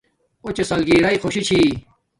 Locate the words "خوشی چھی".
1.21-1.59